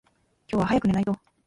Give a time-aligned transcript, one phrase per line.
[0.51, 1.15] 今日は早く寝ないと。